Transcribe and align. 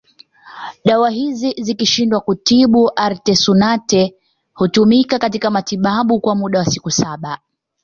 Dawa 0.85 1.09
hizi 1.09 1.53
zikishindwa 1.63 2.21
kutibu 2.21 2.91
Artesunate 2.95 4.15
hutumika 4.53 5.19
katika 5.19 5.49
matibabu 5.51 6.19
kwa 6.19 6.35
muda 6.35 6.59
wa 6.59 6.65
siku 6.65 6.91
saba 6.91 7.39